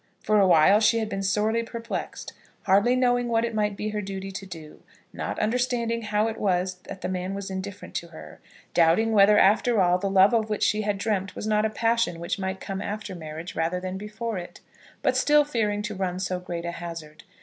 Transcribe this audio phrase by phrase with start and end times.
[0.23, 4.01] For a while she had been sorely perplexed, hardly knowing what it might be her
[4.01, 4.81] duty to do,
[5.13, 8.39] not understanding how it was that the man was indifferent to her,
[8.73, 12.19] doubting whether, after all, the love of which she had dreamt was not a passion
[12.19, 14.59] which might come after marriage, rather than before it,
[15.03, 17.23] but still fearing to run so great a hazard.